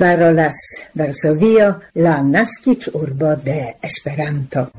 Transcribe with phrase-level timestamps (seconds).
[0.00, 0.56] parolas
[0.94, 4.70] Varsovio, la nascic urbo de Esperanto.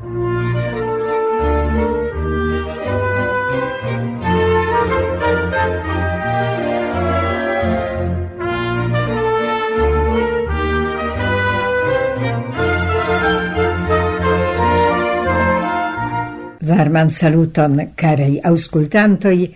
[16.61, 19.51] Varman saluton, carei auscultantoi,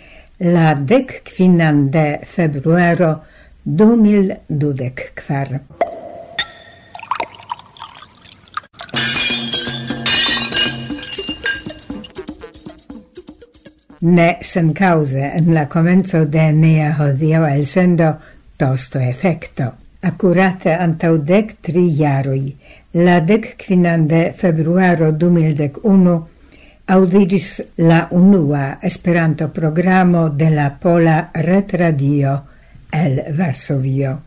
[0.45, 3.15] la dec quinan de februaro
[3.65, 5.59] du mil dudek kvar.
[14.01, 18.13] Ne sen cause en la comenzo de nea hodio el sendo
[18.57, 19.71] tosto effecto.
[20.01, 22.55] Accurate antau dec tri jaroi,
[22.93, 26.19] la dec quinan de februaro 2011,
[26.85, 32.43] audigis la unua esperanto programo de la Pola Retradio
[33.03, 34.21] el Varsovio.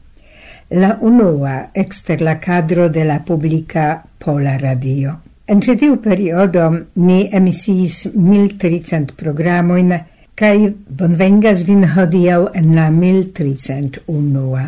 [0.71, 5.21] La unua exter la cadro de la publica Pola Radio.
[5.47, 9.95] En cetiu periodo ni emisiis 1300 programoin,
[10.37, 14.67] kaj bonvengas vin hodiau en la 1301.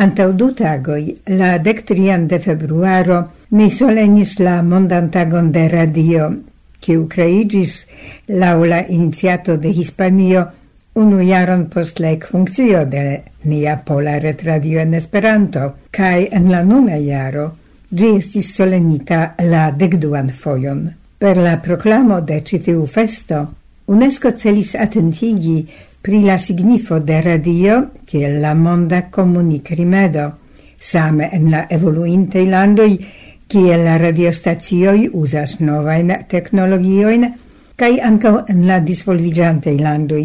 [0.00, 3.18] Antau du tagoi, la dectrian de februaro,
[3.50, 6.30] ni solenis la mondantagon de radio,
[6.80, 7.82] kiu creigis
[8.28, 10.46] laula iniziato de Hispanio
[10.94, 13.02] Unu jaron post la ekfunkcio de
[13.48, 17.46] nia pola retradio en Esperanto, kaj en la nuna jaro
[17.92, 19.20] ĝi estis solenita
[19.52, 20.82] la dekduan fojon.
[21.18, 23.40] Per la proklamo de ĉi tiu festo,
[23.86, 25.56] UNESCO celis atentigi
[26.02, 30.28] pri la signifo de radio kiel la monda komunikrimedo,
[30.76, 32.90] same en la evoluintaj landoj
[33.48, 37.26] kiel la radiostacioj uzas novajn teknologiojn
[37.80, 40.24] kaj ankaŭ en la disvolviĝantaj landoj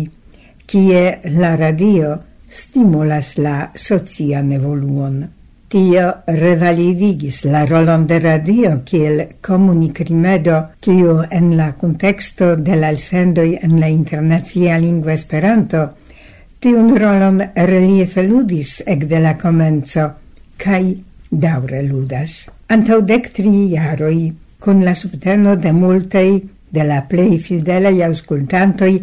[0.67, 2.17] kie la radio
[2.51, 5.21] stimulas la socian evoluon.
[5.67, 13.57] Tio revalidigis la rolon de radio kiel komunikrimedo, kiu en la contexto de la elsendoi
[13.61, 15.87] en la internazia lingua Esperanto
[16.59, 20.07] tiun rolon reliefe ludis ekde la komenco
[20.57, 20.83] kaj
[21.29, 22.47] daŭre ludas.
[22.73, 24.31] Antau dec tri jaroj
[24.63, 26.39] kun la subteno de multei
[26.71, 28.93] de la plej fidelaj aŭskultantoj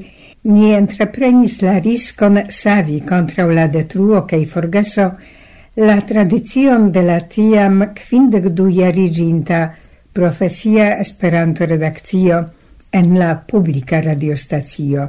[0.45, 5.07] ni entreprenis la riscon savi contra la detruo kaj forgeso
[5.77, 9.75] la tradizion de la tiam quindec du iariginta
[10.13, 12.45] profesia Esperanto-redakcio
[12.93, 15.09] en la publika radiostacio,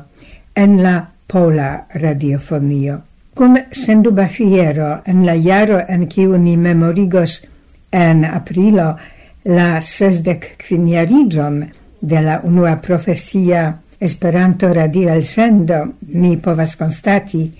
[0.56, 0.95] en la
[1.28, 3.01] pola radiofonio.
[3.35, 7.44] Kun senduba fiero en la jaro en kiu ni memorigos
[7.91, 8.95] en aprilo
[9.45, 11.62] la sesdec quiniarigion
[12.01, 17.53] de la unua profesia Esperanto radio el sendo ni povas constati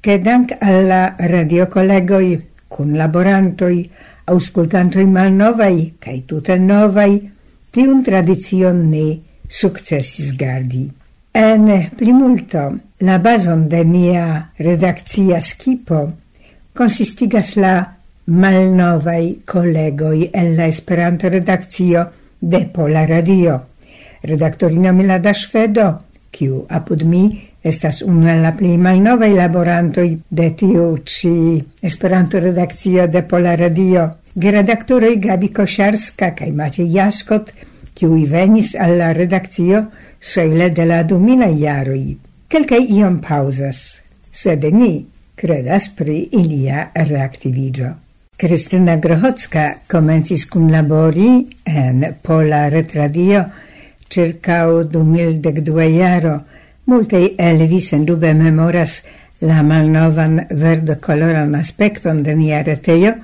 [0.00, 3.90] che dank alla radio collegoi kun laborantoi
[4.24, 7.30] auscultantoi malnovai kai tute novai
[7.70, 10.90] tiun tradizion ni successis gardi.
[11.32, 16.12] En primulto la bazon de nia redakcia skipo
[16.72, 17.94] consistigas la
[18.24, 23.67] malnovai collegoi en la Esperanto redakcio de Pola Radio
[24.22, 25.92] redaktorino Milada Švedo,
[26.30, 27.24] kiu apud mi
[27.62, 31.34] estas unu el la plej malnovaj laborantoj de tiu ĉi
[31.82, 34.08] Esperanto-redakcio de Pola Radio.
[34.38, 37.50] Geredaktoroj Gabi Koŝarska kaj Maciej Jaskot,
[37.94, 39.84] kiuj venis al la redakcio
[40.20, 42.02] sole de la dumilaj jaroj.
[42.48, 43.80] Kelkaj iom paŭzas,
[44.30, 44.92] sed ni
[45.38, 47.94] credas pri ilia reaktivigio.
[48.38, 53.44] Kristina Grohocka komencis cum labori en Pola Retradio
[54.08, 56.40] Circau du mildec due jaro,
[56.86, 57.80] multei el vi
[58.34, 59.02] memoras
[59.40, 63.14] la malnovan verd-coloran aspecton de nia reteio,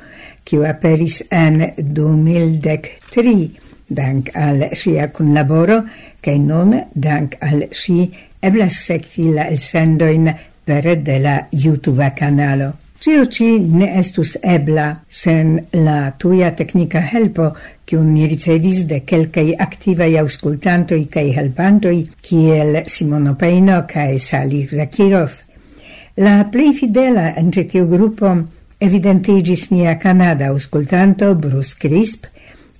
[0.44, 3.50] kiu aperis en du mildec tri,
[3.88, 5.82] dank al sia kunlaboro,
[6.20, 8.12] cae nun dank al si
[8.42, 10.30] eblas sekvi la elsendoin
[10.64, 12.83] pere de la YouTube canalo.
[13.04, 17.50] Tio ci ne estus ebla sen la tuia tecnica helpo,
[17.84, 25.36] kiun ni ricevis de quelcai activai auscultantoi cae helpantoi kiel Simono Peino cae Salih Zakirov.
[26.16, 28.32] La plei fidela en cetiu gruppo
[28.80, 32.24] evidentigis nia Canada auscultanto Bruce Crisp,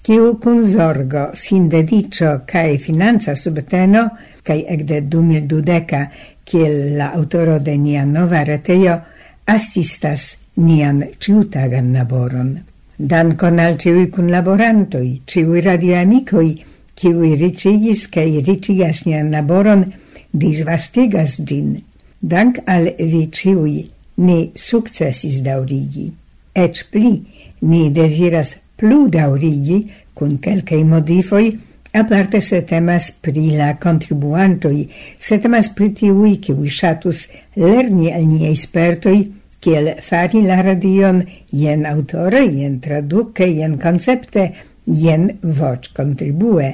[0.01, 4.09] kiu cun zorgo, sin dedicio cae finanza subteno
[4.43, 6.07] cae ec de 2012
[6.49, 9.03] ciel la autoro de nia nova reteio
[9.47, 12.61] assistas nian ciutagan laboron.
[12.97, 16.51] Dankon al ciui cun laborantoi, ciui radioamicoi,
[16.95, 19.85] ciui ricigis cae ricigas nian laboron,
[20.31, 21.83] disvastigas gin.
[22.21, 26.13] Dank al vi ciui ni successis daurigi.
[26.55, 27.19] Ec pli,
[27.67, 29.81] ni desiras plu daurigi,
[30.15, 31.51] cun quelcae modifoi,
[31.95, 34.89] Aparte se temas pri la contribuantoi,
[35.19, 39.21] se temas pri tiui kiwi shatus lerni al nie espertoi,
[39.63, 41.21] kiel fari la radion
[41.55, 44.49] jen autore, jen traduce, jen koncepte,
[44.85, 45.29] jen
[45.61, 46.73] voc contribue.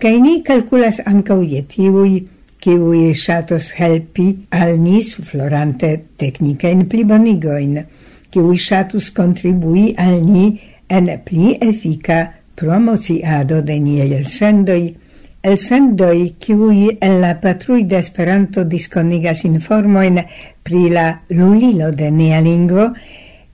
[0.00, 2.14] Kaj ni calculas ancau je tiui,
[2.56, 7.76] kiwi shatus helpi al ni suflorante technicaen plibonigoin,
[8.32, 10.48] kiui shatus contribui al ni
[10.88, 12.24] en pli efika
[12.56, 14.88] promociado de nie el sendoi,
[15.46, 20.18] el sendoi kiuj el la patrui de Esperanto diskonigas informoin
[20.64, 22.90] pri la lulilo de nia lingvo,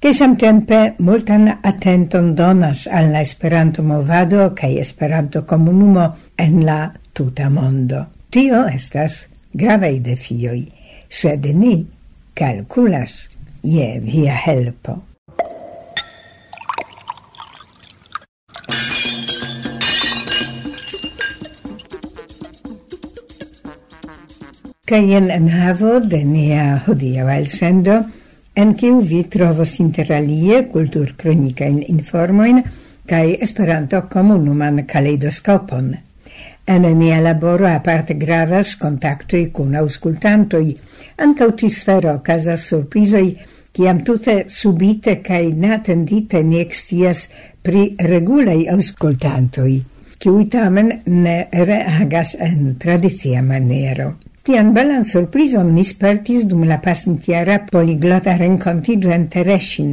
[0.00, 6.08] che samtempe multan attenton donas al la Esperanto movado kaj Esperanto comunumo
[6.38, 8.06] en la tuta mondo.
[8.30, 10.66] Tio estas gravei defioi,
[11.08, 11.86] sed ni
[12.34, 13.28] calculas
[13.62, 15.11] je via helpo.
[24.90, 28.00] kaj jen enhavo de nia hodiaŭa elsendo,
[28.58, 32.58] en kiu vi trovos interalie kulturkronikajn informojn
[33.12, 35.92] kaj Esperanto-komunuman kaleidoskopon.
[36.66, 40.64] En nia laboro aparte gravas kontaktoj kun aŭskultantoj,
[41.28, 43.24] ankaŭ ĉi-sfero okazas surprizoj,
[43.72, 47.22] kiam tute subite kaj neatendite ni ekscias
[47.62, 49.70] pri regulaj aŭskultantoj,
[50.18, 51.38] kiuj tamen ne
[51.70, 54.10] reagas en tradicia maniero.
[54.42, 59.92] Tian belan surprizon mi spertis dum la pasintiara poliglota rencontigio en Tereshin,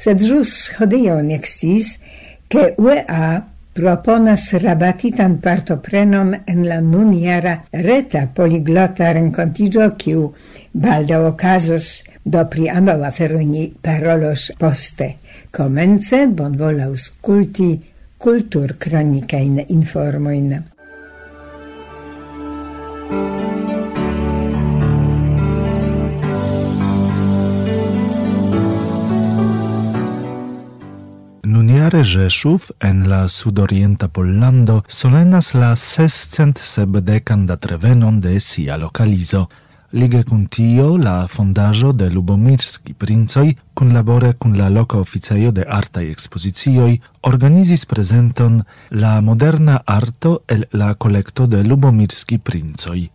[0.00, 1.98] sed jus hodio ni eksciis,
[2.48, 3.26] ke UEA
[3.76, 7.54] proponas rabatitan partoprenon en la nuniara
[7.84, 10.32] reta poliglota rencontigio, kiu
[10.72, 11.92] balda okazos,
[12.24, 15.12] do pri ambaŭ aferoj ni parolos poste.
[15.52, 17.72] Komence bonvolu aŭskulti
[18.24, 20.71] kulturkronikajn informojn.
[31.92, 39.48] Stare Rzeszów en la sudorienta Pollando solenas la sescent sebdecan da trevenon de sia localizo.
[39.90, 45.66] Lige cun tio la fondajo de Lubomirski Princoi, cun labore cun la loca officeio de
[45.68, 53.10] artai expositioi, organizis presenton La moderna arto el la collecto de Lubomirski Princoi.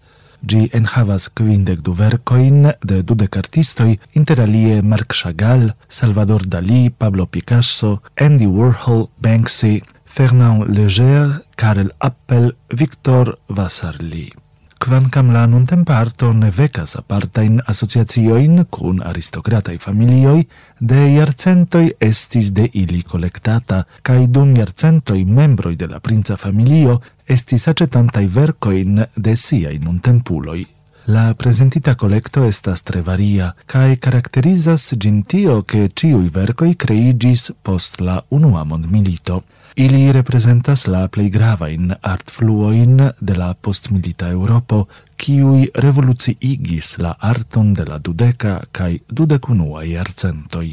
[0.46, 8.02] Gi enhavas quindec du vercoin de dudec artistoi, interalie Marc Chagall, Salvador Dalí, Pablo Picasso,
[8.16, 14.47] Andy Warhol, Banksy, Fernand Leger, Karel Appel, Victor Vassarli
[14.78, 20.48] quancam la nun temparto ne vecas apartain asociazioin cun aristocratai familioi,
[20.80, 27.68] de iarcentoi estis de ili collectata, cae dum iarcentoi membroi de la princa familio estis
[27.68, 30.66] acetantai vercoin de siai nuntempuloi.
[31.08, 38.24] La presentita collecto estas tre varia, cae caracterizas gintio che ciui vercoi creigis post la
[38.28, 39.44] unua mond milito.
[39.78, 44.88] Ili representas la playgrava in art fluoin de la postmilita Europo,
[45.22, 50.72] kiui revoluci igis la arton de la dudeka kai dudekunua iarcentoi.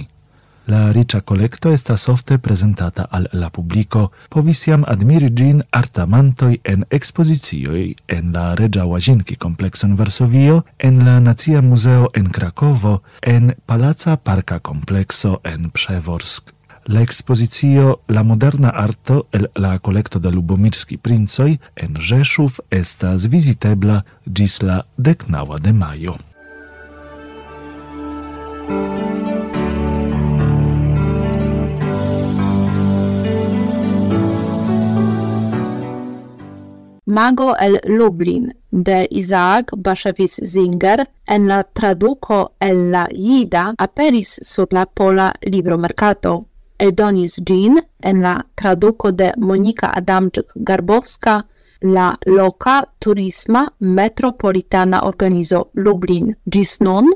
[0.73, 7.85] La riĉa kolekto estas ofte prezentata al la publico, povisiam admiri gin artamantoi en ekspozicioj
[8.09, 14.17] en la regia Wajinki komplekso en Varsovio, en la Nazia Museo en Krakovo, en Palaca
[14.17, 16.54] Parka komplekso en Przeworsk
[16.87, 24.05] la expositio La moderna arto el la collecto de Lubomirski princoi en Rzeszów estas visitebla
[24.33, 26.17] gis la decnaua de maio.
[37.07, 44.67] Mago el Lublin de Isaac Bashevis Zinger en la traduco el la Ida aperis sur
[44.71, 46.54] la pola libromercato
[46.85, 51.35] eldonis gin en la traduco de Monika Adamczyk-Garbowska
[51.95, 56.35] la loca turisma metropolitana organizo Lublin.
[56.53, 57.13] Gis nun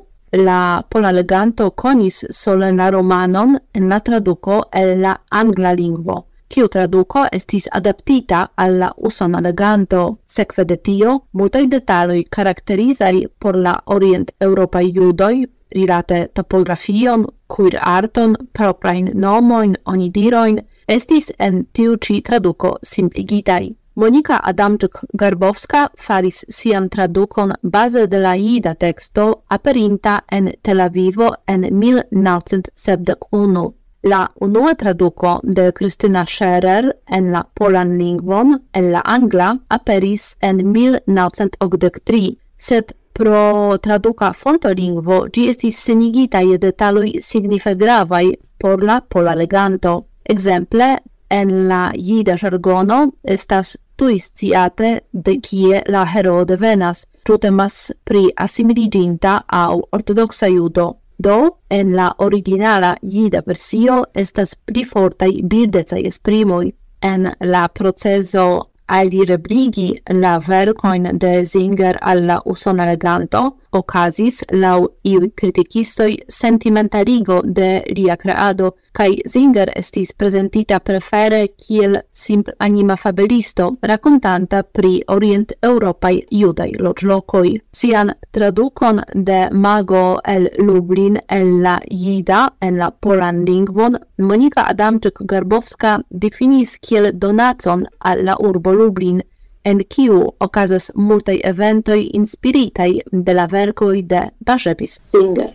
[0.47, 0.61] la
[0.91, 7.23] pola leganto conis sole la romanon en la traduco el la angla lingvo kiu traduco
[7.39, 10.03] estis adaptita al la usona leganto.
[10.37, 15.35] Sekve de tio, multaj detaloj karakterizaj por la orient-europaj judoj
[15.75, 23.75] rilate topografion, cuir arton, proprain nomoin, onidiroin, estis en tiu ci traduco simpligitai.
[23.99, 31.61] Monika Adamczyk-Garbowska faris sian tradukon baze de la ida texto aperinta en Tel Avivo en
[31.81, 33.75] 1971.
[34.03, 40.71] La unua traduco de Kristina Scherer en la polan lingvon en la angla aperis en
[40.73, 42.85] 1983, sed
[43.19, 48.27] pro traduca fonto lingvo gi estis senigita je detaloj signife gravai
[48.61, 49.95] por la pola leganto.
[50.35, 50.89] Exemple,
[51.29, 58.23] en la jida jargono estas tuj sciate de kie la heroo devenas, ĉu temas pri
[58.47, 60.87] assimiliginta au ortodoxa judo.
[61.19, 61.39] Do,
[61.71, 66.71] en la originala jida versio estas pli fortai bildecai esprimoi.
[67.03, 68.45] En la proceso
[68.89, 78.17] alirebrigi la vercoin de Singer alla usona leganto, ocasis, lau iui criticistoi, sentimentaligo de lia
[78.17, 87.59] creado, cae Singer estis presentita prefere kiel simpl anima fabelisto, racontanta pri orient-europai judai loclocoi.
[87.73, 96.01] Sian traducon de mago el Lublin el la Jida en la polan lingvon, Monika Adamczyk-Garbowska
[96.11, 99.23] definis kiel donacon alla urbo Lublin,
[99.65, 105.51] en kiu okazas multaj eventoj inspiritaj de la verkoj de Bashepis Singer.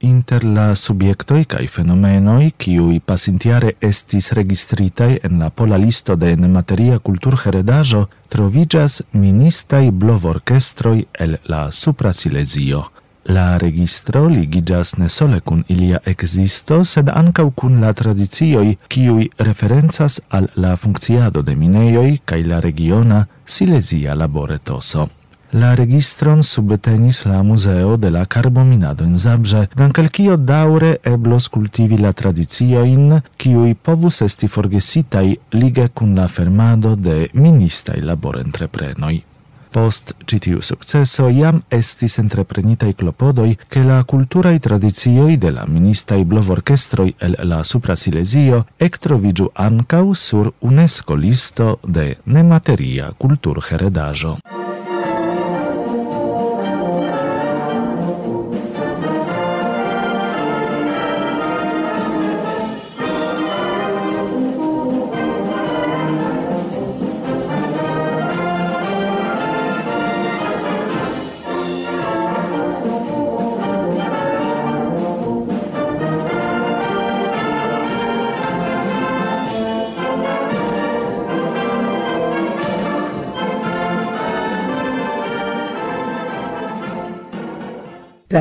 [0.00, 6.98] inter la subjectoi cae fenomenoi ciui pasintiare estis registritai en la pola listo de nemateria
[6.98, 12.90] cultur heredajo trovigas ministai blovorchestroi el la supra Silesio.
[13.24, 20.20] La registro ligigas ne sole cun ilia existo, sed ancau cun la tradizioi, ciui referenzas
[20.28, 25.19] al la funcciado de mineioi cae la regiona Silesia laboretoso.
[25.52, 31.98] La registron subtenis la Muzeo de la Carbominado in Zabrze, dan calcio daure eblos cultivi
[31.98, 39.24] la tradicioin, kiui povus esti forgesitai lige kun la fermado de ministai labor entreprenoi.
[39.70, 47.14] Post citiu successo iam estis entreprenitai clopodoi che la culturai tradizioi de la ministai blovorchestroi
[47.18, 54.38] el la Supra Silesio ectrovigiu ancau sur UNESCO listo de nemateria cultur heredajo.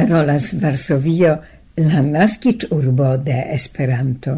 [0.10, 1.36] parolas Varsovio
[1.78, 4.32] la naskic urbo de Esperanto.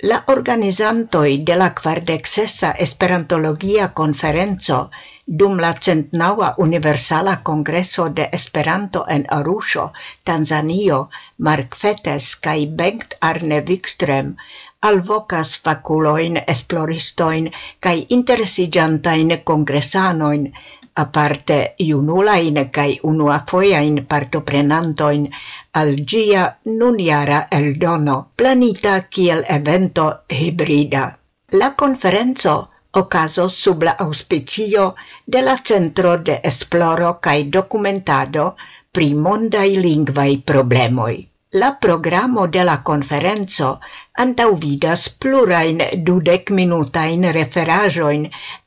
[0.00, 4.88] La organizantoi de la quardexessa Esperantologia konferenco
[5.26, 9.92] dum la centnaua Universala Kongreso de Esperanto en Arusho,
[10.24, 14.36] Tanzanio, Mark Fetes kaj Bengt Arne Wikström
[14.82, 20.52] alvocas faculoin, esploristoin, cae interesigiantain congresanoin,
[20.96, 25.28] aparte iunulain cae unuafoiain partoprenantoin
[25.74, 31.18] al gia nuniara eldono, planita kiel evento hibrida.
[31.52, 34.94] La conferenzo ocaso sub la auspicio
[35.26, 38.56] de la Centro de Esploro cae Documentado
[38.92, 41.28] pri mondai lingvai problemoi.
[41.52, 43.80] La programo de la conferenzo
[44.22, 48.26] antauvidas plurain dudec minutain referajoin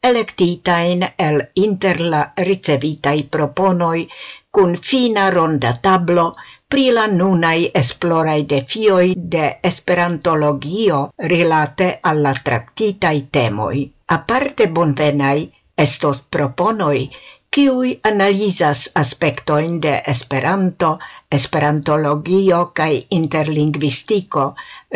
[0.09, 4.07] electitain el inter la ricevitai proponoi
[4.49, 6.25] cun fina ronda tablo
[6.67, 13.91] pri la nunai esplorai defioi de esperantologio rilate alla tractitai temoi.
[14.07, 17.09] Aparte bonvenai estos proponoi
[17.55, 20.91] kiui analizas aspektojn de Esperanto,
[21.37, 24.45] esperantologio kaj interlingvistiko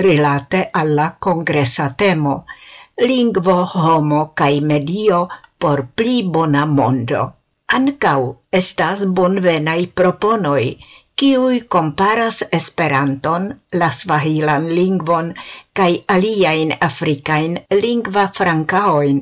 [0.05, 2.35] rilate alla congressa temo
[3.01, 5.27] lingvo, homo kaj medio
[5.59, 7.23] por pli bona mondo.
[7.75, 10.67] Ancau estas bonvenai proponoi,
[11.15, 13.47] kiui comparas Esperanton,
[13.79, 15.31] la svahilan lingvon
[15.79, 19.21] kaj aliajn afrikajn lingva francaoin,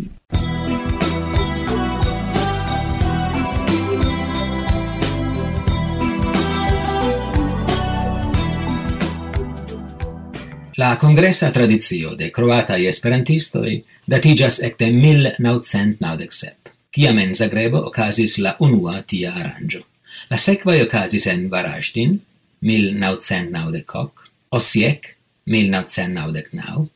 [10.77, 19.01] La congressa tradizio de croatai esperantistoi datigas ecte 1997, ciam en Zagrebo ocasis la unua
[19.07, 19.81] tia aranjo.
[20.29, 22.19] La sequai ocasis en Varaždin,
[22.63, 24.09] 1990,
[24.51, 25.07] Osiek
[25.47, 26.87] 1999,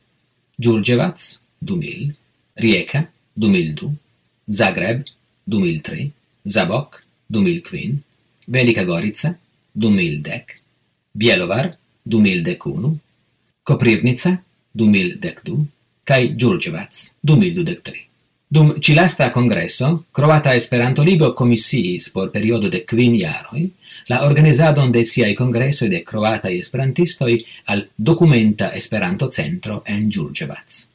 [0.58, 2.12] Djurdjevac 2000,
[2.56, 3.04] Rijeka
[3.36, 3.94] 2002,
[4.46, 5.02] Zagreb
[5.46, 6.10] 2003,
[6.44, 7.94] Zabok 2005,
[8.46, 9.34] Velika Gorica
[9.74, 10.40] 2010,
[11.12, 12.98] Bjelovar 2011,
[13.62, 14.36] Koprivnica
[14.74, 15.64] 2012
[16.04, 18.05] kaj Djurdjevac 2023.
[18.48, 23.64] Dum cilasta congresso, Croata Esperanto Ligo comisiis por periodo de quin jaroj
[24.06, 30.86] la organizadon de siaj congresso de Croata Esperantistoi al Documenta Esperanto Centro en Gjurđevac.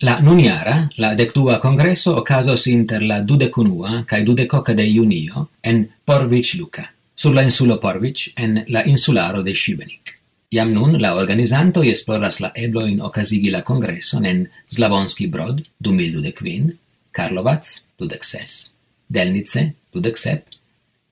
[0.00, 6.54] La nuniara, la dectua congresso ocasos inter la dudecunua cae dudecoca de junio en Porvic
[6.54, 10.20] Luka, sur la insulo Porvic en la insularo de Šibenik.
[10.48, 16.83] Iam nun la organizantoj esploras la ebloin ocasigi la congresson en Slavonski Brod 2025
[17.14, 18.72] Karlovac, dudek ses,
[19.06, 20.56] Delnice, dudek sep,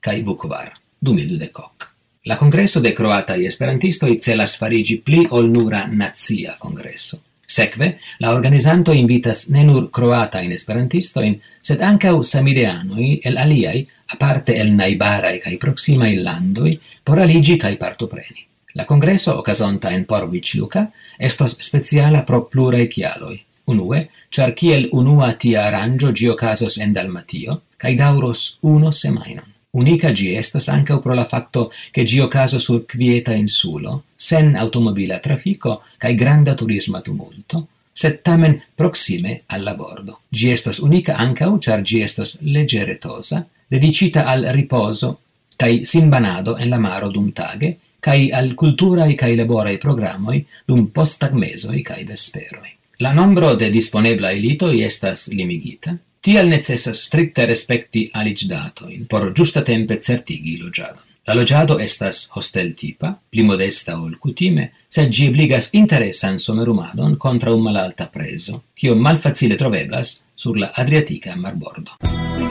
[0.03, 1.89] kaj Vukovar, du mil dudek ok.
[2.27, 7.21] La congresso de croata i esperantisto i celas farigi pli ol nura nazia congresso.
[7.47, 13.83] Sekve, la organizanto invitas ne nur croatain esperantistoin, sed ancau samideanoi el aliai,
[14.15, 18.47] aparte el naibarai cae proximai landoi, por aligi cae partopreni.
[18.75, 20.87] La congresso ocasonta en Porvic Luca
[21.19, 23.37] estos speciala pro plurae chialoi.
[23.65, 29.49] Unue, char kiel unua tia arrangio gi ocasos en Dalmatio, cae dauros uno semainon.
[29.73, 35.19] Unica gi estas ancau pro la facto che gi ocaso sur quieta insulo, sen automobila
[35.19, 40.21] trafico cae granda turisma tumulto, sed tamen proxime alla bordo.
[40.29, 45.21] Gi estas unica ancau, char gi estas legeretosa, dedicita al riposo
[45.57, 51.83] cae simbanado en la maro dum tage, cae al culturae cae laborae programoi dum postagmesoi
[51.83, 52.82] cae vesperoi.
[52.99, 59.65] La nombro de disponebla elitoi estas limigita, tial necessas stricte respecti alic datoin por giusta
[59.65, 61.09] tempe certigi logiadon.
[61.27, 67.55] La logiado estas hostel tipa, pli modesta ol cutime, sed gi obligas interesan somerumadon contra
[67.55, 72.42] un malalta preso, cio malfacile troveblas sur la Adriatica marbordo.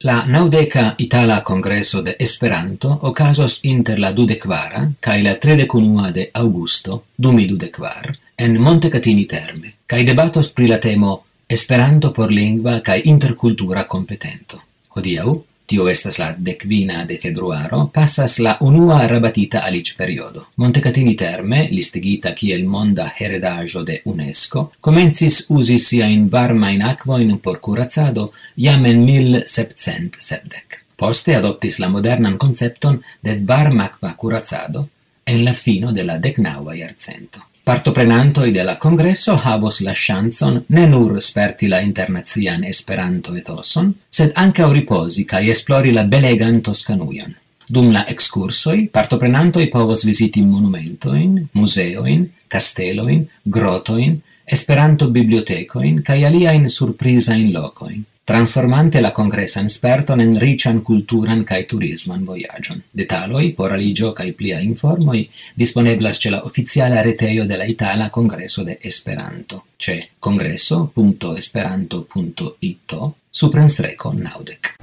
[0.00, 7.00] La naudeca Itala Kongreso de Esperanto ocasos inter la dudekvara cae la tredecunua de aŭgusto
[7.18, 14.62] 2024 en Montecatini Terme cae debatos pri la temo Esperanto por lingva kaj interkultura kompetento.
[14.94, 15.34] Hodiau,
[15.68, 20.46] tio estas la decvina de februaro, passas la unua rabatita alic periodo.
[20.56, 27.60] Montecatini Terme, listigita kiel monda heredajo de UNESCO, comencis usi sia in varmain aquoin por
[27.60, 30.80] curazzado jam en 1770.
[30.96, 34.88] Poste adoptis la modernan concepton de varmacva curazzado
[35.26, 37.47] en la fino de la decnaua iarcento.
[37.68, 44.70] Partoprenanto de la kongreso havos la chanson ne nur sperti la internazian Esperanto-etoson, sed ankaŭ
[44.72, 47.34] riposi kaj esplori la belegan Toscanuion.
[47.68, 54.16] Dum la ekskursoj, partoprenantoj povos visiti monumentoin, museoin, casteloin, grotoin,
[54.56, 62.82] Esperanto-bibliotekojn kaj aliajn surprizajn locoin transformante la congressan sperton en rician culturan kaj turisman voyagion.
[62.92, 65.24] Detaloj por aligio kaj plia informoi,
[65.56, 72.92] disponeblas ce la oficiala retejo de la Itala Congresso de Esperanto ĉe kongreso.esperanto.it
[73.32, 74.76] suprenstreko naŭdek.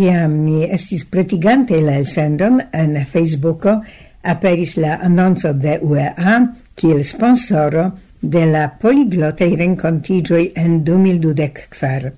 [0.00, 3.74] Ciam mi estis pretigante la elsendon en Facebooko,
[4.32, 6.36] aperis la annonzo de UEA
[6.72, 7.82] kiel sponsoro
[8.22, 12.12] de la poliglotei rencontigioi en 2024.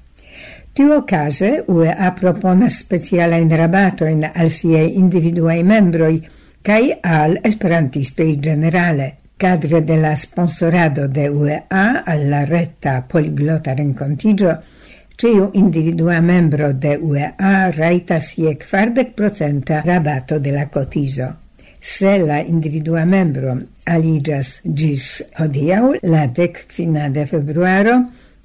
[0.72, 2.84] Tiu ocase, UEA proponas
[3.56, 6.22] rabato in al sie individuai membroi
[6.62, 9.16] cae al esperantistoi generale.
[9.36, 14.62] Cadre de la sponsorado de UEA alla retta poliglota rencontigio
[15.16, 21.28] Ciu individua membro de UEA raitas je kvardek procenta rabato de la cotizo.
[21.80, 27.96] Se la individua membro aligas gis hodiau la dec quina de februaro,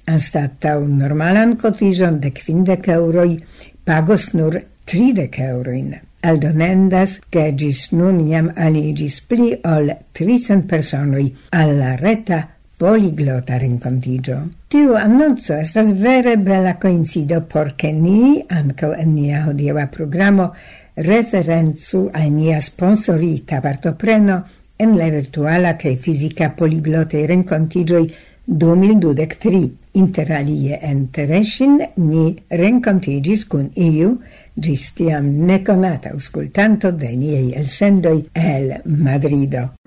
[0.08, 3.38] un normalan cotizon de quindec euroi,
[3.84, 5.94] pagos nur tridec euroin.
[6.22, 14.38] Aldonendas, che gis nun iam aligis pli ol tricent personoi alla reta poliglota rencontigio.
[14.70, 20.52] Tiu annonzo estas vere bella coincido por ni, anco en nia hodieva programo,
[20.94, 24.44] referenzu a nia sponsorita partopreno
[24.78, 28.14] en la virtuala cae fisica poliglotei rencontigioi
[28.44, 29.70] 2023.
[29.98, 34.20] Inter alie en Tereshin ni rencontigis cun iu
[34.54, 39.77] gis tiam neconata auscultanto de niei elsendoi el Madrido.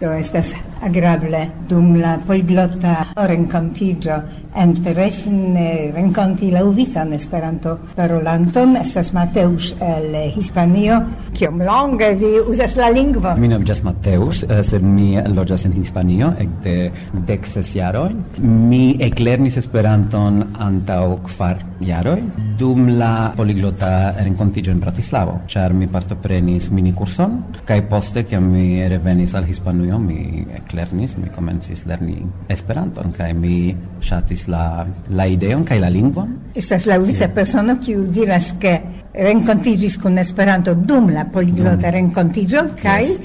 [0.00, 4.22] todas estas agrable dum la poiglota rencontigio.
[4.50, 8.74] En Tereŝin eh, renkonti la uvican Esperanto parolanton.
[8.80, 10.96] Estas Mateus el Hispanio.
[11.36, 13.38] Kiom longe vi uzas la lingvon?
[13.38, 16.90] Mi nomiĝas Mateus eh, sed mi loĝas en Hispanio ekde
[17.28, 18.10] dek ses jaroj.
[18.42, 22.18] Mi eklernis Esperanton antaŭ kvar jaroj
[22.58, 25.38] dum la poliglota renkontigio en Bratislavo.
[25.48, 27.38] Ĉar mi partoprenis minikurson
[27.68, 33.74] kaj poste kiam mi revenis al Hispanujo mi eklernis, mi komencis lerni Esperanton kaj mi
[34.06, 36.36] ŝatis la la ideon kaj la lingvon.
[36.54, 37.34] Estas la vica yeah.
[37.34, 38.78] persono kiu diras ke
[39.14, 41.94] renkontiĝis kun Esperanto dum la poliglota mm.
[41.98, 43.20] renkontiĝo kaj yes.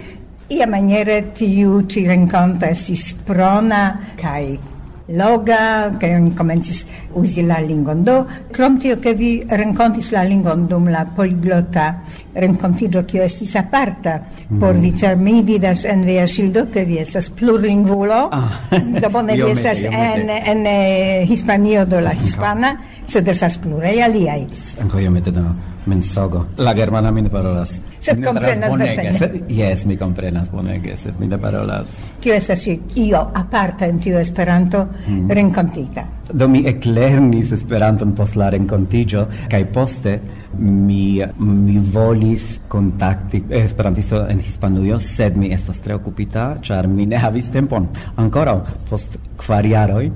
[0.57, 3.83] ia maniere tiu ĉi renkonto estis prona
[4.17, 4.74] kaj
[5.07, 8.03] loga, che comencis usi la lingon.
[8.03, 12.01] Do, crom tio, che vi rencontis la lingon dum la poliglota
[12.33, 14.59] rencontigio, che estis aparta, mm.
[14.59, 18.49] por vi, cer mi vidas en via sildo che vi estas plurlingvulo, ah.
[19.01, 24.47] do bone vi estas en, en eh, Hispanio do la hispana, sed estas plurei aliai.
[24.79, 25.53] Anco io mette da
[25.85, 26.47] mensogo.
[26.55, 27.71] La germana mi ne parolas.
[28.05, 31.95] Sed comprenas bonege, sed jes, mi comprenas bonege, sed mi ne parolas.
[32.21, 35.31] Kio estas io aparta en tiu Esperanto mm.
[35.39, 36.05] renkontita.
[36.33, 40.19] Do mi eklernis Esperanton post la renkontiĝo kaj poste
[40.59, 47.19] mi mi volis kontakti Esperantisto en Hispanujo, sed mi estas tre okupita, ĉar mi ne
[47.21, 47.89] havis tempon.
[48.21, 50.09] Ankoraŭ post kvar jaroj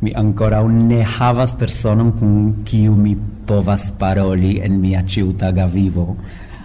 [0.00, 6.16] mi ancora ne havas personon kun kiu mi povas paroli en mia ciutaga vivo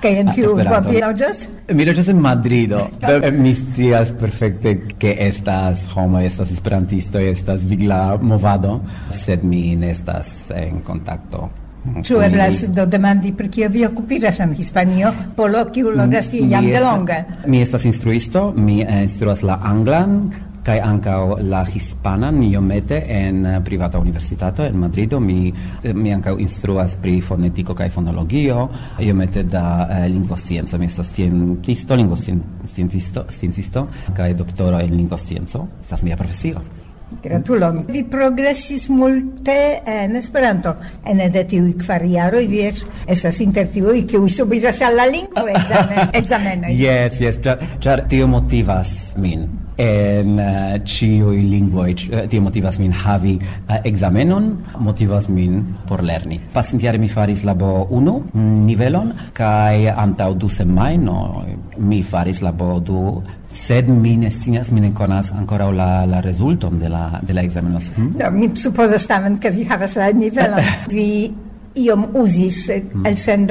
[0.03, 1.47] Kaj en kiu urbo vi loĝas?
[1.71, 2.83] Mi loĝas en Madrido.
[3.07, 9.91] Eh, mi scias perfekte ke estas homo, estas esperantisto, estas vigla movado, sed mi ne
[9.95, 11.49] estas en kontakto
[11.83, 16.67] Ĉu eblas do demandi pri kio vi okupiĝas en Hispanio, polo kiu loĝas tie jam
[16.71, 17.17] delonge?
[17.47, 20.15] Mi estas instruisto, mi instruas la anglan
[20.63, 25.53] kai anka la hispanan iomete en privata universitato en Madrido mi
[25.93, 33.25] mi anka instruas pri fonetiko kai fonologio iomete da eh, lingvoscienco mi estas scientisto lingvoscientisto
[33.29, 36.83] sciencisto kai doktoro en lingvoscienco estas mia profesio
[37.21, 37.85] Gratulon.
[37.87, 40.75] Vi progressis multe en Esperanto.
[41.05, 45.45] En de tiuj kvar jaroj vi eĉ estas inter tiuj kiuj subiĝas al la lingvo
[45.53, 46.71] ekzameno.
[46.83, 47.39] Yes, yes,
[47.83, 53.79] ĉar tio motivas min en uh, ciui lingvoi uh, eh, tio motivas min havi uh,
[53.83, 58.33] examenon motivas min por lerni pasintiare mi faris labo 1
[58.65, 61.45] nivelon kai antau du semaino
[61.77, 66.79] mi faris labo 2 sed mi ne scias mi ne konas ancora la la resulton
[66.79, 68.13] de la de la ekzameno hmm?
[68.19, 70.61] no, mi supozas tamen ke vi havas la nivelon
[70.95, 71.33] vi
[71.75, 73.05] iom uzis mm.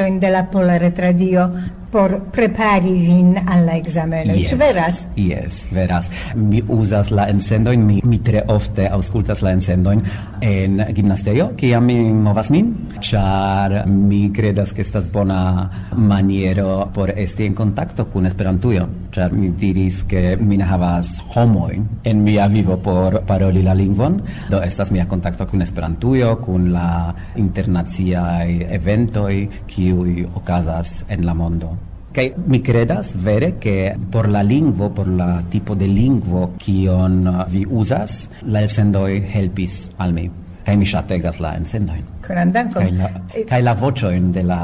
[0.06, 1.50] in de la pola retradio
[1.92, 3.76] por prepari vin al la.
[3.82, 5.04] Yes, Ĉu veras?
[5.16, 6.08] Yes, veras.
[6.34, 10.00] Mi uzas la ensendoin, mi, mi tre ofte aŭskultas la ensendoin
[10.42, 12.72] en gimnastejo, kiam mi movas min,
[13.04, 19.52] ĉar mi kredas ke estas bona maniero por esti en kontakto kun Esperantujo, ĉar mi
[19.58, 24.90] diris ke mi ne havas homojn en mia vivo por paroli la lingvon, do estas
[24.90, 29.32] mia kontakto kun Esperantujo, kun la internaciaj eventoj
[29.68, 31.81] kiuj okazas en la mondo.
[32.12, 37.64] Kai mi credas vere che por la lingvo, por la tipo de lingvo kion vi
[37.64, 40.28] uzas, la elsendoi helpis al mi.
[40.62, 42.04] Kai mi ŝategas la elsendojn.
[42.32, 42.82] Coran dankon.
[42.82, 43.08] Kai la,
[43.48, 44.60] kai la voĉojn de la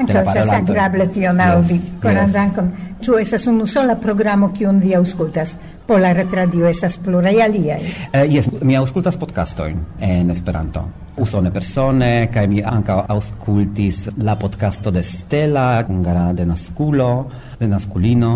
[0.00, 1.76] Ankaŭ estas agrable tion aŭdi.
[1.76, 2.32] Yes, Koran yes.
[2.32, 2.70] dankon.
[3.04, 5.52] Ĉu estas unusola programo kiun vi aŭskultas?
[5.84, 7.84] Pola retradio estas pluraj aliaj.
[8.16, 10.86] Eh yes, mi aŭskultas podcastoin en Esperanto.
[11.20, 17.10] Usone persone, kai mi ankaŭ aŭskultis la podcasto de Stella, hungara denaskulo,
[17.60, 18.32] denaskulino,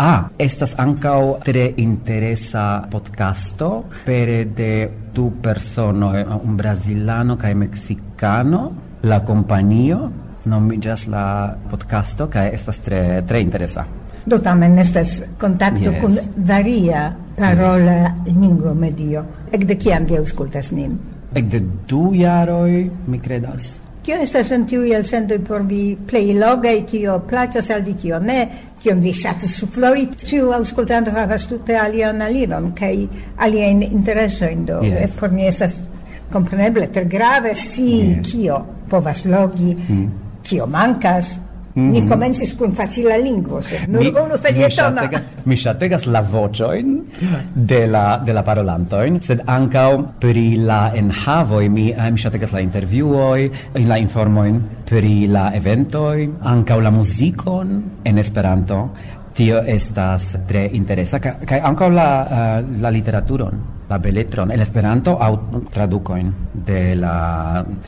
[0.00, 6.08] Ah, estas ancao tre interesa podcasto per de du persono,
[6.40, 10.10] un brasilano cae mexicano, la companio,
[10.44, 13.84] nomigas la podcasto, cae estas tre, tre interesa.
[14.24, 16.00] Do tamen estas contacto yes.
[16.00, 16.16] kun
[16.48, 18.40] varia parola yes.
[18.40, 19.26] lingua medio.
[19.52, 20.96] Ec de ciam vi auscultas nin?
[21.34, 23.74] Ec de du jaroi, mi credas.
[24.00, 28.38] Kio estas en tiuj elsendoj por vi plej logaj, kio plaĉas al vi, kio ne,
[28.80, 30.06] kion vi ŝatus suplori?
[30.24, 32.94] Ĉiu aŭskultanto havas tute alian aliron kaj
[33.44, 34.96] aliajn interesojn, do yes.
[35.04, 35.82] Eh, por mi estas
[36.32, 38.24] kompreneble tre grave si yes.
[38.30, 40.06] kio povas logi, mm.
[40.48, 41.36] kio mankas,
[41.74, 41.90] Mm.
[41.90, 42.08] Ni mhm.
[42.10, 45.04] komencis kun facila lingvo, nur mi, unu felietono.
[45.46, 46.96] Mi ŝategas la voĉojn
[47.54, 52.62] de la de la parolantojn, sed ankaŭ pri la enhavoj mi eh, mi ŝategas la
[52.66, 54.58] intervjuoj, eh, la informojn
[54.90, 58.88] pri la eventoj, ankaŭ la muzikon en Esperanto.
[59.34, 65.30] Tio estas tre interesa kaj ankaŭ la uh, la literaturon la beletron en Esperanto aŭ
[65.70, 66.32] tradukojn
[66.66, 67.14] de la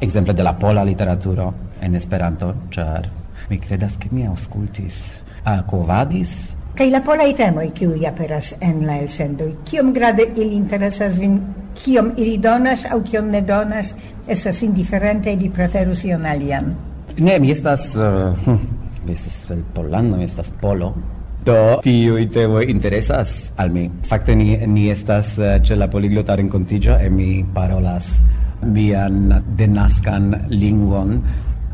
[0.00, 5.22] ekzemple de la pola literaturo en Esperanto, ĉar Mi credas che mi auscultis,
[5.66, 11.34] Covadis Kaj la polaj temoj, kiuj aperas en la elsendoj, kiom grade ili interesas vin,
[11.76, 13.90] kiom ili donas aŭ kiom ne donas,
[14.26, 16.70] estas indiferente ili preferus ion alian.
[17.18, 17.84] Ne, mi estas...
[17.92, 18.56] Uh, hm,
[19.04, 20.94] mi estas el Pollando, mi estas Polo,
[21.42, 23.88] Do, tiui temoi interesas al mi.
[24.06, 28.14] Fakte ni, ni estas eh, uh, ce la poliglota rencontigio e mi parolas
[28.62, 31.18] mian denaskan lingvon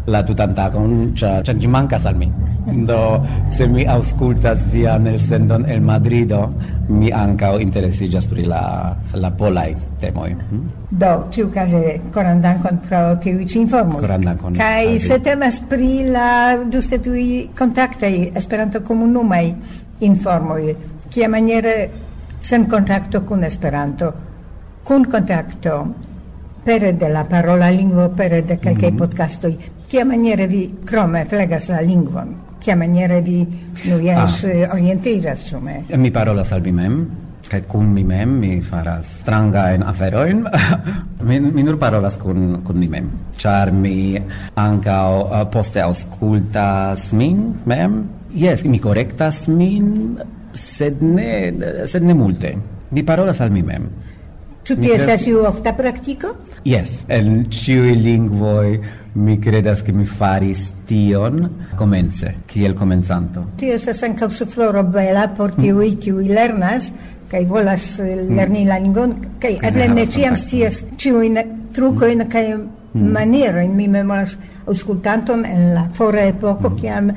[0.08, 2.28] la tutan tagon, ĉar ĉar ĝi mankas al mi.
[2.88, 2.98] Do
[3.54, 6.40] se mi aŭskultas vian elsendon el Madrido,
[6.88, 8.62] mi ankaŭ interesiĝas pri la
[9.14, 10.28] la polaj temoj.
[10.50, 10.66] Hm?
[11.00, 11.82] Do ĉiukaze
[12.14, 14.02] koran dankon pro tiuj ĉi informoj.
[14.04, 14.58] Koran dankon.
[14.60, 16.28] Kaj se temas pri la
[16.72, 17.24] ĝuste tuj
[17.58, 19.46] kontaktaj Esperanto-komunumaj
[20.08, 20.74] informoj,
[21.12, 21.78] kiamaniere
[22.40, 24.12] sen kontakto kun Esperanto,
[24.84, 25.80] kun kontakto
[26.64, 28.98] pere de la parola lingvo, pere de kelkaj mm -hmm.
[28.98, 29.56] podcastoj
[29.88, 32.34] Kia maniere vi krome flegas la lingvon?
[32.60, 33.38] Kia maniere vi
[33.88, 34.50] nu jes ah.
[34.50, 35.84] Eh, orientigas ĉume?
[35.88, 36.98] Eh, mi parolas al mi mem,
[37.48, 40.44] kaj kun mi mem mi faras strangajn aferojn.
[41.28, 43.08] mi, mi nur parolas kun, kun mi mem,
[43.40, 44.20] ĉar mi
[44.60, 48.02] ankaŭ uh, eh, poste aŭskultas min mem.
[48.36, 50.18] Jes, mi korektas min,
[50.52, 51.32] sed ne,
[51.88, 52.52] sed ne multe.
[52.92, 53.88] Mi parolas al mi mem.
[54.68, 56.34] Ĉu tio estas iu ofta praktiko?
[56.68, 58.74] Jes, en ĉiuj lingvoj
[59.16, 61.38] mi credas che mi faris tion
[61.78, 63.46] komence, kiel komencanto.
[63.56, 66.00] Tio estas ankaŭ sufloro bela por tiuj, mm.
[66.02, 66.90] kiuj lernas,
[67.30, 68.36] kaj volas eh, mm.
[68.36, 68.68] lerni mm.
[68.68, 71.40] la lingvon, kaj eble ne ĉiam scias ĉiujn
[71.72, 73.08] trukojn kaj mm.
[73.16, 73.72] manierojn.
[73.72, 74.36] Mi memoras
[74.68, 77.08] aŭskultanton en la fora epoko, kiam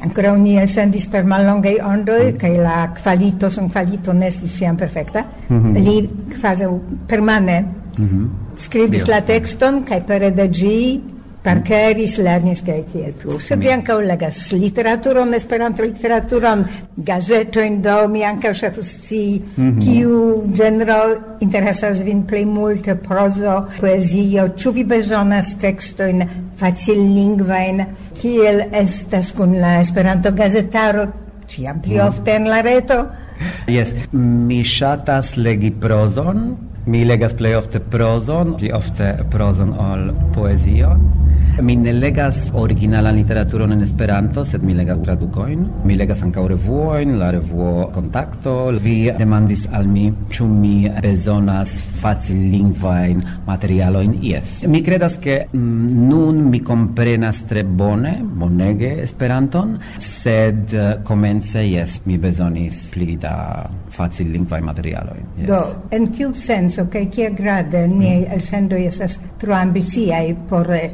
[0.00, 2.38] Ancora ni elsendis per mallongaj ondoj mm.
[2.40, 5.24] kaj la kvalito, sonkvalito ne estis ĉiam perfekta.
[5.48, 5.84] Mm -hmm.
[5.84, 7.60] Li kvazaŭ permane
[7.98, 8.28] mm -hmm.
[8.56, 9.14] skribis Dio.
[9.14, 11.00] la tekston kaj pere de ĝi
[11.40, 13.38] Parkeris lernis kaj tiel plu.
[13.40, 16.64] Sed mi ankaŭ legas literaturon, Esperanto literaturon,
[17.06, 19.80] gazetojn do mi ankaŭ ŝatus scii mm -hmm.
[19.84, 20.98] kiu ĝenro
[21.40, 27.84] interesas vin plej multe prozo, poezio, ĉu vi bezonas tekstojn facillingvajn,
[28.20, 31.06] kiel estas kun la Esperanto gazetaro,
[31.46, 32.08] ĉiam pli mhm.
[32.08, 33.06] ofte en la reto?
[33.66, 36.56] Yes, mi ŝatas legi prozon,
[36.90, 41.04] Mi legas plej ofte prozon, pli ofte prozon ol poezion.
[41.62, 45.66] Mi ne legas originalan literaturon en Esperanto, sed mi legas tradukojn.
[45.84, 48.54] Mi legas ankaŭ revuojn, la revuo Kontakto.
[48.80, 54.14] Vi demandis al mi ĉu mi bezonas facillingvajn materialojn.
[54.22, 54.54] Jes.
[54.66, 62.00] Mi kredas ke mm, nun mi komprenas tre bone, bonege Esperanton, sed eh, komence jes
[62.06, 63.34] mi bezonis pli da
[63.90, 65.28] facillingvaj materialojn.
[65.42, 65.48] Yes.
[65.50, 65.60] Do,
[65.96, 68.52] en kiu senco penso che che grade ne mm.
[68.52, 70.90] el esas tro ambicia e por eh,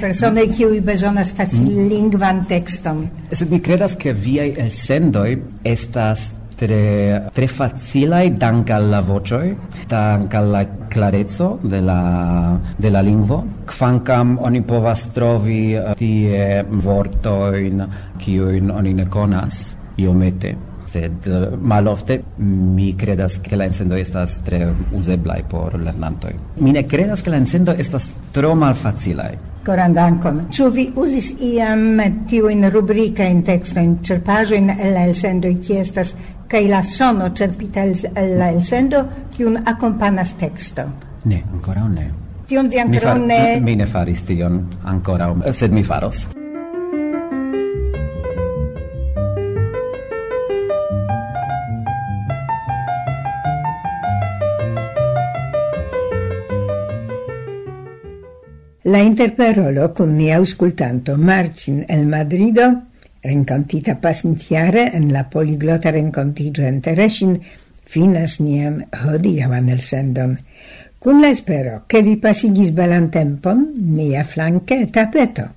[0.00, 0.52] persone mm.
[0.52, 1.88] kiu bezonas facil mm.
[1.88, 5.24] lingvan texton eh, sed mi credas che via el sendo
[5.62, 9.56] estas tre tre facilai dank al la vocoi
[9.88, 16.64] dank al la clarezzo de la de la lingvo quancam oni povas trovi eh, tie
[16.68, 17.86] vorto in
[18.18, 24.74] kiu oni ne conas iomete sed eh, malofte mi credas che la encendo estas tre
[24.92, 26.34] useblai por lernantoi.
[26.56, 29.38] Mi ne credas che la encendo estas tro malfacilai.
[29.64, 30.42] Coran dankon.
[30.52, 31.96] Ĉu vi uzis iam
[32.28, 36.12] tiujn rubrikajn tekstojn, ĉerpaĵojn in la elsendoj, kie estas
[36.48, 39.02] kaj la sono cerpita el la elsendo,
[39.34, 40.84] kiun akompanas teksto?
[41.24, 42.10] Ne, ancora ne.
[42.46, 43.42] Tion vi ancora ne...
[43.64, 46.26] Mi ne faris tion ancora, sed mi faros.
[58.94, 62.82] La interparolo con mia auscultanto Marcin el Madrido,
[63.20, 67.32] rencontita pasintiare en la poliglota rencontigio en Teresin,
[67.84, 70.36] finas nian hodiaŭan elsendon.
[71.02, 73.64] Kun la espero, che vi pasigis belan tempon,
[73.96, 75.48] nia flanque tapeto.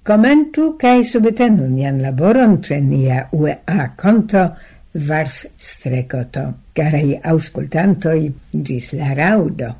[0.00, 4.46] Comentu cae subitenu nian laboron ce nia UEA conto
[4.94, 6.46] Vars strecoto.
[6.72, 9.74] Carei auscultantoi, gis la raudo.